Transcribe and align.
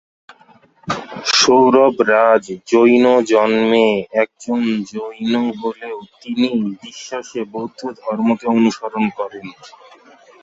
সৌরভ 1.35 1.95
রাজ 2.11 2.43
জৈন 2.67 3.05
জন্মে 3.31 3.87
একজন 4.23 4.59
জৈন 4.91 5.31
হলেও 5.59 5.97
তিনি 6.21 6.49
বিশ্বাসে 6.83 7.41
বৌদ্ধ 7.53 7.79
ধর্মকে 8.01 8.45
অনুসরণ 8.57 9.05
করেন। 9.19 9.45